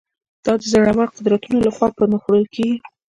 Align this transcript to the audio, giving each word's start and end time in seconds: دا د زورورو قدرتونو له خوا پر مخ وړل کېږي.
دا 0.45 0.53
د 0.59 0.63
زورورو 0.71 1.13
قدرتونو 1.15 1.57
له 1.65 1.71
خوا 1.75 1.87
پر 1.95 2.05
مخ 2.11 2.21
وړل 2.25 2.45
کېږي. 2.55 2.77